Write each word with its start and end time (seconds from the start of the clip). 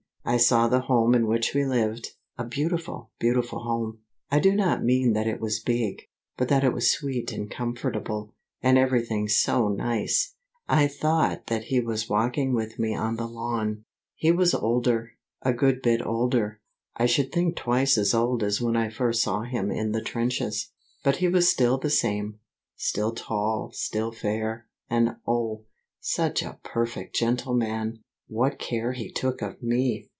I 0.23 0.37
saw 0.37 0.67
the 0.67 0.81
home 0.81 1.15
in 1.15 1.25
which 1.25 1.55
we 1.55 1.65
lived, 1.65 2.09
a 2.37 2.43
beautiful, 2.45 3.09
beautiful 3.19 3.63
home. 3.63 4.01
I 4.29 4.39
do 4.39 4.55
not 4.55 4.83
mean 4.85 5.13
that 5.13 5.25
it 5.25 5.41
was 5.41 5.59
big, 5.59 6.03
but 6.37 6.47
that 6.47 6.63
it 6.63 6.73
was 6.73 6.91
sweet 6.93 7.31
and 7.33 7.49
comfortable, 7.49 8.35
and 8.61 8.77
everything 8.77 9.27
so 9.27 9.67
nice! 9.67 10.35
I 10.69 10.87
thought 10.87 11.47
that 11.47 11.65
he 11.65 11.79
was 11.79 12.07
walking 12.07 12.53
with 12.53 12.77
me 12.77 12.93
on 12.93 13.15
the 13.15 13.25
lawn. 13.27 13.83
He 14.15 14.31
was 14.31 14.53
older, 14.53 15.13
a 15.41 15.53
good 15.53 15.81
bit 15.81 16.05
older; 16.05 16.61
I 16.95 17.07
should 17.07 17.31
think 17.31 17.55
twice 17.55 17.97
as 17.97 18.13
old 18.13 18.43
as 18.43 18.61
when 18.61 18.77
I 18.77 18.89
first 18.91 19.23
saw 19.23 19.41
him 19.41 19.71
in 19.71 19.91
the 19.91 20.03
trenches. 20.03 20.69
But 21.03 21.15
he 21.17 21.27
was 21.29 21.49
still 21.49 21.79
the 21.79 21.89
same, 21.89 22.37
still 22.75 23.11
tall, 23.13 23.71
still 23.73 24.11
fair, 24.11 24.67
and 24.87 25.15
oh, 25.27 25.63
such 25.99 26.43
a 26.43 26.59
perfect 26.63 27.15
gentleman! 27.15 28.03
What 28.27 28.59
care 28.59 28.93
he 28.93 29.11
took 29.11 29.41
of 29.41 29.61
me! 29.63 30.09